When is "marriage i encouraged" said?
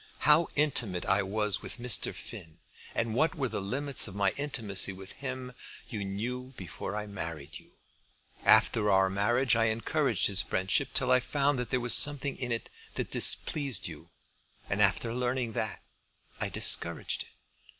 9.11-10.25